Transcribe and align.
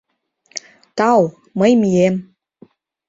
—Тау, 0.97 1.21
мый 1.59 1.71
мием. 1.81 2.15